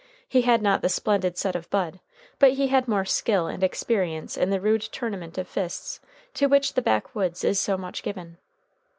[0.27, 1.99] He had not the splendid set of Bud,
[2.39, 5.99] but he had more skill and experience in the rude tournament of fists
[6.33, 8.39] to which the backwoods is so much given.